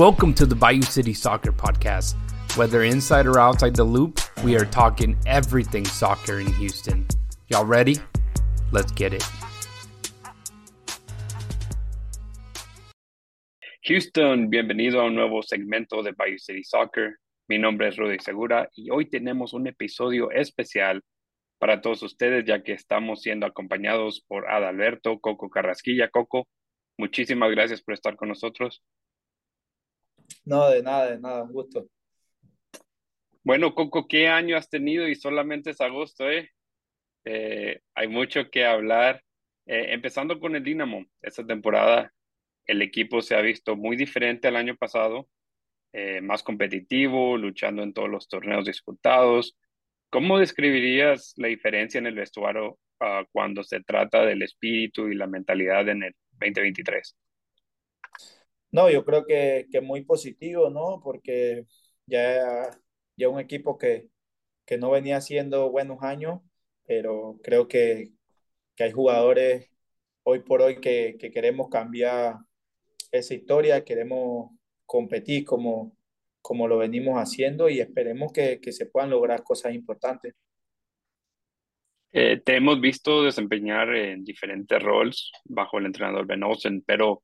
[0.00, 2.14] Welcome to the Bayou City Soccer Podcast.
[2.56, 7.06] Whether inside or outside the loop, we are talking everything soccer in Houston.
[7.48, 7.98] Y'all ready?
[8.72, 9.22] Let's get it.
[13.82, 17.18] Houston, bienvenido a un nuevo segmento de Bayou City Soccer.
[17.48, 21.02] Mi nombre es Rudy Segura y hoy tenemos un episodio especial
[21.58, 26.08] para todos ustedes ya que estamos siendo acompañados por Adalberto Coco Carrasquilla.
[26.08, 26.48] Coco,
[26.96, 28.82] muchísimas gracias por estar con nosotros.
[30.44, 31.86] No, de nada, de nada, un gusto.
[33.42, 35.08] Bueno, Coco, ¿qué año has tenido?
[35.08, 36.50] Y solamente es agosto, ¿eh?
[37.24, 39.22] eh hay mucho que hablar.
[39.66, 42.12] Eh, empezando con el Dinamo, esta temporada
[42.66, 45.28] el equipo se ha visto muy diferente al año pasado,
[45.92, 49.56] eh, más competitivo, luchando en todos los torneos disputados.
[50.10, 55.26] ¿Cómo describirías la diferencia en el vestuario uh, cuando se trata del espíritu y la
[55.26, 57.16] mentalidad en el 2023?
[58.72, 61.00] No, yo creo que, que muy positivo, ¿no?
[61.02, 61.66] Porque
[62.06, 62.70] ya,
[63.16, 64.08] ya un equipo que,
[64.64, 66.40] que no venía haciendo buenos años,
[66.86, 68.12] pero creo que,
[68.76, 69.70] que hay jugadores
[70.22, 72.36] hoy por hoy que, que, queremos cambiar
[73.12, 74.52] esa historia, queremos
[74.86, 75.96] competir como,
[76.42, 80.34] como lo venimos haciendo y esperemos que, que se puedan lograr cosas importantes.
[82.12, 87.22] Eh, te hemos visto desempeñar en diferentes roles bajo el entrenador Ben Olsen, pero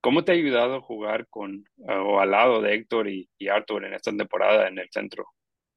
[0.00, 3.94] ¿Cómo te ha ayudado jugar con o al lado de Héctor y, y, Arthur en
[3.94, 5.26] esta temporada en el centro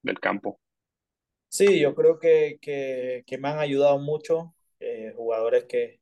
[0.02, 0.60] del campo?
[1.50, 6.00] Sí, yo creo que, que, que me han ayudado mucho, eh, jugadores que,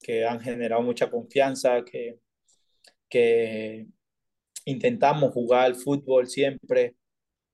[0.00, 2.18] que han generado mucha confianza, que,
[3.08, 3.86] que
[4.64, 6.96] intentamos jugar al fútbol siempre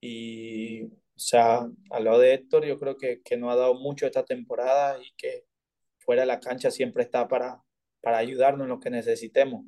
[0.00, 4.06] y, o sea, al lado de Héctor yo creo que, que nos ha dado mucho
[4.06, 5.46] esta temporada y que
[5.98, 7.60] fuera de la cancha siempre está para,
[8.00, 9.64] para ayudarnos en lo que necesitemos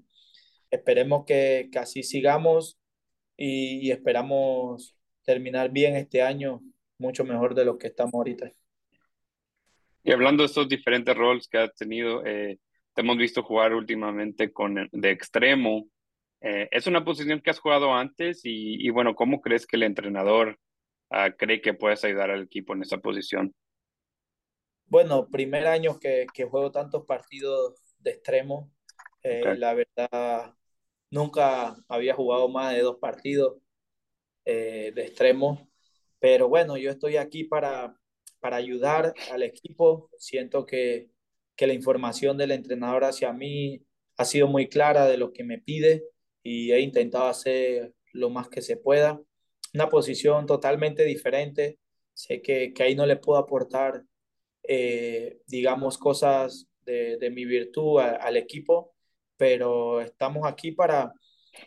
[0.70, 2.78] esperemos que, que así sigamos
[3.36, 6.60] y, y, esperamos terminar bien este año,
[6.98, 8.50] mucho mejor de lo que estamos ahorita.
[10.02, 12.58] Y hablando de estos diferentes roles que has tenido, eh,
[12.94, 15.86] te hemos visto jugar últimamente con de extremo.
[16.40, 18.40] Eh, ¿Es una posición que has jugado antes?
[18.44, 20.58] Y, y bueno, ¿cómo crees que el entrenador
[21.10, 23.54] uh, cree que puedes ayudar al equipo en esa posición?
[24.86, 28.70] Bueno, primer año que, que juego tantos partidos de extremo.
[29.22, 29.58] Eh, okay.
[29.58, 30.54] La verdad,
[31.10, 33.56] Nunca había jugado más de dos partidos
[34.44, 35.68] eh, de extremo,
[36.18, 37.94] pero bueno, yo estoy aquí para,
[38.40, 40.10] para ayudar al equipo.
[40.18, 41.10] Siento que,
[41.56, 43.82] que la información del entrenador hacia mí
[44.16, 46.04] ha sido muy clara de lo que me pide
[46.42, 49.20] y he intentado hacer lo más que se pueda.
[49.74, 51.78] Una posición totalmente diferente.
[52.14, 54.02] Sé que, que ahí no le puedo aportar,
[54.62, 58.94] eh, digamos, cosas de, de mi virtud al equipo,
[59.38, 61.14] pero estamos aquí para,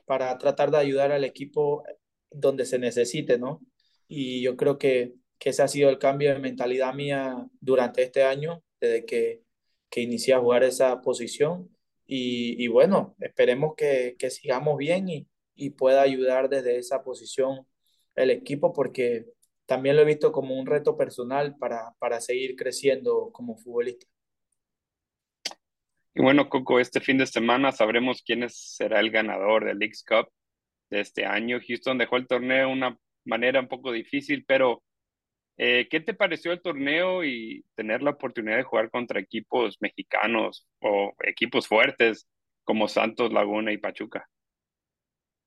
[0.05, 1.83] para tratar de ayudar al equipo
[2.29, 3.61] donde se necesite, ¿no?
[4.07, 8.23] Y yo creo que, que ese ha sido el cambio de mentalidad mía durante este
[8.23, 9.41] año, desde que,
[9.89, 11.69] que inicié a jugar esa posición.
[12.05, 17.67] Y, y bueno, esperemos que, que sigamos bien y, y pueda ayudar desde esa posición
[18.15, 19.27] el equipo, porque
[19.65, 24.05] también lo he visto como un reto personal para, para seguir creciendo como futbolista.
[26.13, 30.27] Y bueno, Coco, este fin de semana sabremos quién será el ganador del Leagues Cup
[30.89, 31.59] de este año.
[31.65, 34.83] Houston dejó el torneo de una manera un poco difícil, pero
[35.57, 40.67] eh, ¿qué te pareció el torneo y tener la oportunidad de jugar contra equipos mexicanos
[40.81, 42.27] o equipos fuertes
[42.65, 44.27] como Santos, Laguna y Pachuca?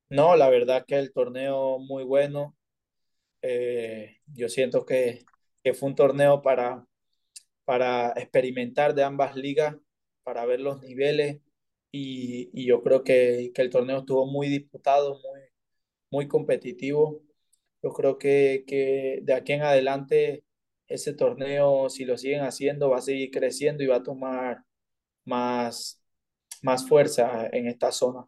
[0.09, 2.57] No, la verdad que el torneo muy bueno.
[3.43, 5.27] Eh, yo siento que,
[5.63, 6.87] que fue un torneo para,
[7.67, 9.77] para experimentar de ambas ligas
[10.25, 11.41] para ver los niveles
[11.93, 15.41] y, y yo creo que, que, el torneo estuvo muy disputado, muy,
[16.11, 17.23] muy competitivo.
[17.83, 20.45] Yo creo que, que de aquí en adelante
[20.89, 24.65] ese torneo, si lo siguen haciendo, va a seguir creciendo y va a tomar
[25.25, 26.03] más,
[26.63, 28.27] más fuerza en esta zona.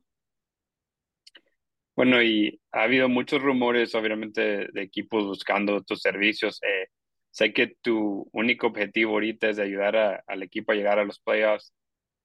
[1.97, 6.61] Bueno, y ha habido muchos rumores, obviamente, de equipos buscando tus servicios.
[6.62, 6.88] Eh,
[7.31, 11.19] sé que tu único objetivo ahorita es de ayudar al equipo a llegar a los
[11.19, 11.73] playoffs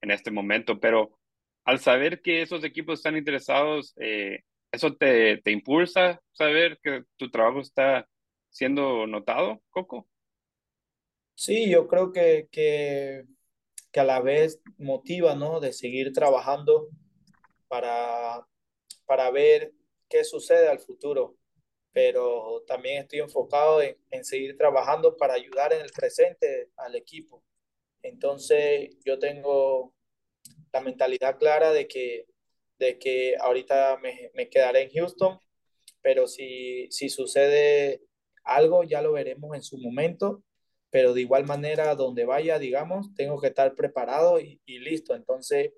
[0.02, 1.20] en este momento, pero
[1.66, 7.30] al saber que esos equipos están interesados, eh, ¿eso te, te impulsa saber que tu
[7.32, 8.08] trabajo está
[8.50, 10.08] siendo notado, Coco?
[11.36, 13.26] Sí, yo creo que, que,
[13.92, 15.60] que a la vez motiva, ¿no?
[15.60, 16.90] De seguir trabajando
[17.68, 18.48] para,
[19.06, 19.74] para ver
[20.10, 21.38] qué sucede al futuro,
[21.94, 27.44] pero también estoy enfocado en, en seguir trabajando para ayudar en el presente al equipo.
[28.04, 29.94] Entonces yo tengo
[30.74, 32.26] la mentalidad clara de que,
[32.80, 35.40] de que ahorita me, me quedaré en Houston,
[36.02, 38.02] pero si, si sucede
[38.44, 40.44] algo ya lo veremos en su momento,
[40.90, 45.16] pero de igual manera donde vaya, digamos, tengo que estar preparado y, listo.
[45.16, 45.72] Entonces,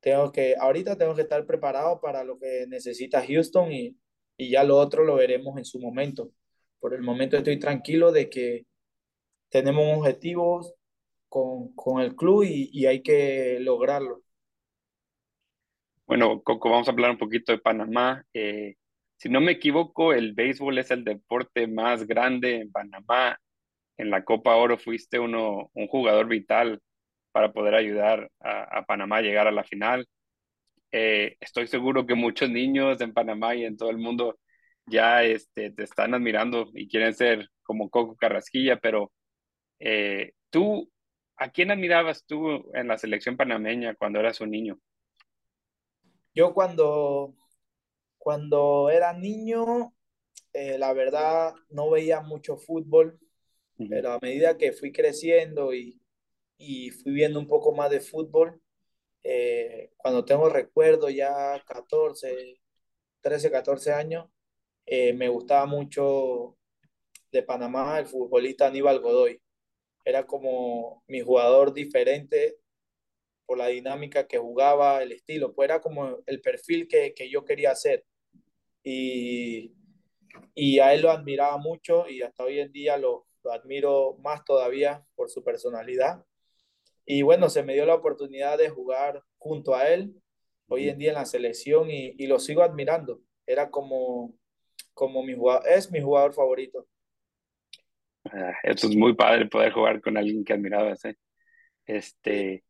[0.00, 3.96] tengo que, ahorita tengo que estar preparado para lo que necesita Houston y,
[4.36, 6.32] y ya lo otro lo veremos en su momento.
[6.80, 8.66] Por el momento estoy tranquilo de que
[9.50, 10.74] tenemos objetivos
[11.28, 14.22] con, con el club y, hay que lograrlo.
[16.06, 18.24] Bueno, Coco, vamos a hablar un poquito de Panamá.
[18.32, 18.76] Eh,
[19.16, 23.38] si no me equivoco, el béisbol es el deporte más grande en Panamá.
[23.96, 26.80] En la Copa Oro fuiste uno, un jugador vital
[27.32, 30.06] para poder ayudar a, a Panamá a llegar a la final.
[30.92, 34.38] Eh, estoy seguro que muchos niños en Panamá y en todo el mundo
[34.86, 39.12] ya este, te están admirando y quieren ser como Coco Carrasquilla, pero
[39.80, 40.90] eh, tú,
[41.38, 44.78] ¿a quién admirabas tú en la selección panameña cuando eras un niño?
[46.34, 47.34] Yo cuando,
[48.18, 49.94] cuando era niño,
[50.52, 53.18] eh, la verdad no veía mucho fútbol,
[53.88, 56.00] pero a medida que fui creciendo y,
[56.58, 58.60] y fui viendo un poco más de fútbol,
[59.22, 62.60] eh, cuando tengo recuerdo ya 14
[63.20, 64.28] 13 14 años,
[64.86, 66.56] eh, me gustaba mucho
[67.32, 69.40] de Panamá el futbolista Aníbal Godoy.
[70.04, 72.56] Era como mi jugador diferente
[73.46, 77.44] por la dinámica que jugaba, el estilo, pues era como el perfil que, que yo
[77.44, 78.04] quería hacer.
[78.82, 79.72] Y,
[80.54, 84.44] y a él lo admiraba mucho y hasta hoy en día lo, lo admiro más
[84.44, 86.24] todavía por su personalidad.
[87.06, 90.14] Y bueno, se me dio la oportunidad de jugar junto a él
[90.68, 93.22] hoy en día en la selección y, y lo sigo admirando.
[93.46, 94.34] Era como,
[94.92, 96.86] como mi jugador, es mi jugador favorito.
[98.32, 101.16] Ah, eso es muy padre poder jugar con alguien que admirabas, ¿eh?
[101.86, 102.64] Este,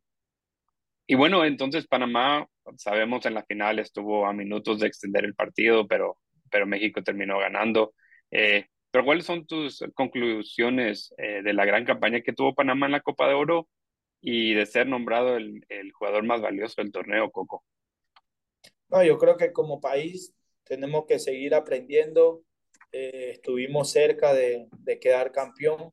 [1.06, 2.46] y bueno, entonces Panamá,
[2.76, 6.18] sabemos en la final estuvo a minutos de extender el partido, pero,
[6.50, 7.94] pero México terminó ganando.
[8.30, 12.92] Eh, pero ¿cuáles son tus conclusiones eh, de la gran campaña que tuvo Panamá en
[12.92, 13.68] la Copa de Oro
[14.20, 17.64] y de ser nombrado el, el jugador más valioso del torneo, Coco?
[18.88, 20.34] No, yo creo que como país
[20.64, 22.42] tenemos que seguir aprendiendo.
[22.92, 25.92] Eh, estuvimos cerca de, de quedar campeón,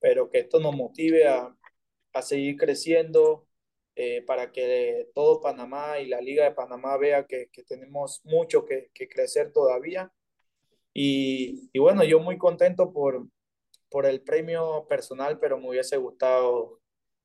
[0.00, 1.56] pero que esto nos motive a,
[2.12, 3.46] a seguir creciendo
[3.96, 8.64] eh, para que todo Panamá y la Liga de Panamá vea que, que tenemos mucho
[8.64, 10.12] que, que crecer todavía.
[10.92, 13.26] Y, y, bueno, yo muy contento por,
[13.88, 16.80] por el premio personal, pero me hubiese gustado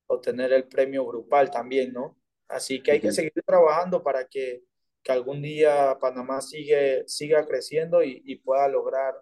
[0.07, 2.17] obtener el premio grupal también, ¿no?
[2.47, 4.63] Así que hay que seguir trabajando para que,
[5.09, 9.15] que algún día Panamá sigue, siga creciendo y, y pueda lograr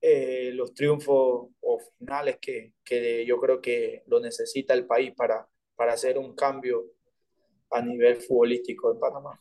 [0.00, 5.46] eh, los triunfos o finales que, que yo creo que lo necesita el país para,
[5.76, 6.86] para hacer un cambio
[7.70, 9.40] a nivel futbolístico en Panamá.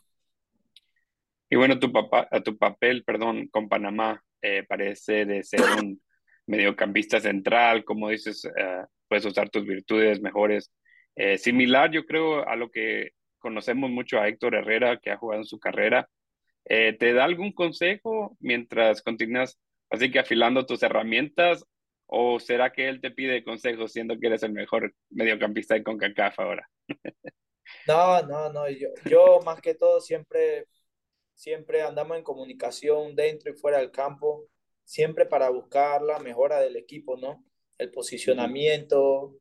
[1.50, 6.00] Y bueno, tu papá, tu papel, perdón, con Panamá eh, parece de ser un
[6.46, 10.72] mediocampista central, como dices, eh, puedes usar tus virtudes mejores.
[11.16, 13.14] Eh, similar, yo creo, a lo que
[13.44, 16.10] conocemos mucho a Héctor Herrera, que ha jugado en su carrera.
[16.66, 19.60] Eh, ¿te da algún consejo mientras continúas
[19.90, 21.66] así que afilando tus herramientas?
[22.08, 26.40] ¿O será que él te pide consejos siendo que eres el mejor mediocampista de CONCACAF
[26.40, 26.70] ahora?
[27.88, 30.68] No, no, no, yo, yo más que todo siempre
[31.34, 34.48] siempre andamos en comunicación dentro y fuera del campo,
[34.84, 37.44] siempre para buscar la mejora del equipo, ¿no?
[37.78, 39.36] El posicionamiento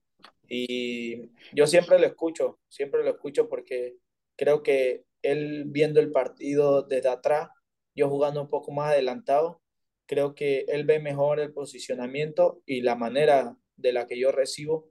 [0.48, 3.96] y yo siempre lo escucho, siempre lo escucho porque
[4.36, 7.50] creo que él viendo el partido desde atrás,
[7.94, 9.62] yo jugando un poco más adelantado,
[10.06, 14.90] creo que él ve mejor el posicionamiento y la manera de la que yo recibo.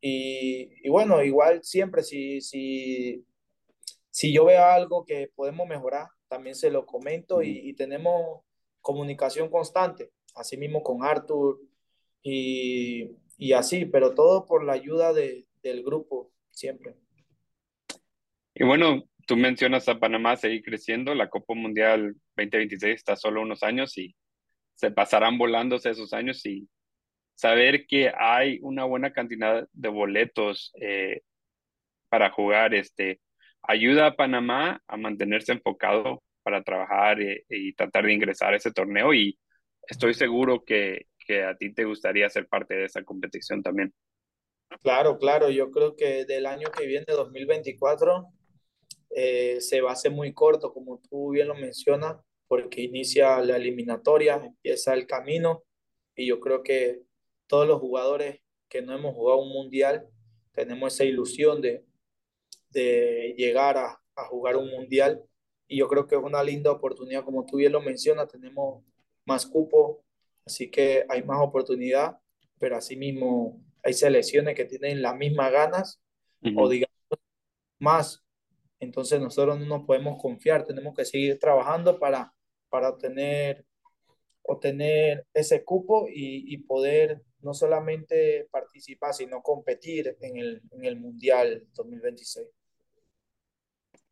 [0.00, 3.24] Y, y bueno, igual siempre si, si
[4.16, 8.40] si yo veo algo que podemos mejorar, también se lo comento y, y tenemos
[8.80, 11.60] comunicación constante, así mismo con Arthur
[12.22, 16.96] y, y así, pero todo por la ayuda de, del grupo, siempre.
[18.58, 23.62] Y bueno, tú mencionas a Panamá seguir creciendo, la Copa Mundial 2026 está solo unos
[23.62, 24.16] años y
[24.74, 26.66] se pasarán volándose esos años y
[27.34, 31.20] saber que hay una buena cantidad de boletos eh,
[32.08, 33.20] para jugar, este,
[33.60, 38.72] ayuda a Panamá a mantenerse enfocado para trabajar eh, y tratar de ingresar a ese
[38.72, 39.38] torneo y
[39.86, 43.92] estoy seguro que, que a ti te gustaría ser parte de esa competición también.
[44.82, 48.32] Claro, claro, yo creo que del año que viene, 2024,
[49.18, 53.56] eh, se va a hacer muy corto, como tú bien lo mencionas, porque inicia la
[53.56, 55.64] eliminatoria, empieza el camino
[56.14, 57.00] y yo creo que
[57.46, 60.06] todos los jugadores que no hemos jugado un mundial
[60.52, 61.82] tenemos esa ilusión de,
[62.68, 65.24] de llegar a, a jugar un mundial
[65.66, 68.84] y yo creo que es una linda oportunidad, como tú bien lo mencionas, tenemos
[69.24, 70.04] más cupo,
[70.44, 72.18] así que hay más oportunidad,
[72.58, 76.02] pero asimismo hay selecciones que tienen las mismas ganas
[76.54, 76.92] o digamos
[77.78, 78.25] más.
[78.80, 82.32] Entonces nosotros no nos podemos confiar, tenemos que seguir trabajando para,
[82.68, 83.64] para obtener,
[84.42, 90.98] obtener ese cupo y, y poder no solamente participar, sino competir en el, en el
[90.98, 92.48] Mundial 2026.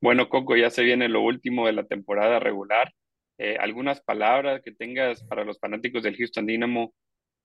[0.01, 2.93] Bueno, Coco, ya se viene lo último de la temporada regular.
[3.39, 6.95] Eh, ¿Algunas palabras que tengas para los fanáticos del Houston Dynamo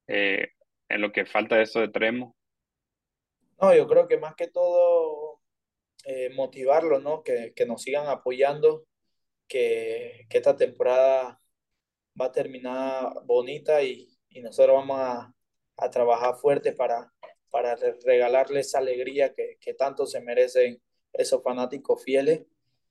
[0.08, 0.50] eh,
[0.90, 2.36] en lo que falta de eso de Tremo?
[3.62, 5.19] No, yo creo que más que todo
[6.12, 7.22] eh, motivarlo, ¿no?
[7.22, 8.88] Que, que, nos sigan apoyando,
[9.48, 11.40] que, que, esta temporada
[12.20, 15.32] va a terminar bonita y, y nosotros vamos a,
[15.78, 17.14] a, trabajar fuerte para,
[17.52, 20.82] para regalarles esa alegría que, que tanto se merecen
[21.14, 22.42] esos fanáticos fieles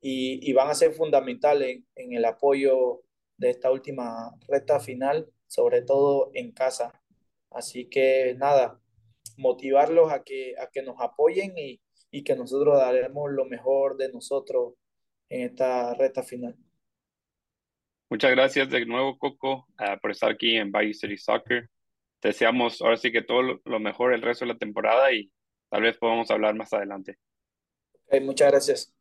[0.01, 3.03] y, y van a ser fundamentales en, en, el apoyo
[3.37, 7.03] de esta última recta final, sobre todo en casa.
[7.51, 8.81] Así que nada,
[9.37, 14.13] motivarlos a que, a que nos apoyen y, y que nosotros daremos lo mejor de
[14.13, 14.75] nosotros
[15.29, 16.57] en esta recta final.
[18.11, 21.69] Muchas gracias de nuevo, Coco, uh, por estar aquí en Bayou City Soccer.
[22.21, 25.31] Te deseamos ahora sí que todo lo mejor el resto de la temporada y
[25.69, 27.19] tal vez podamos hablar más adelante.
[28.07, 28.95] Okay, muchas gracias.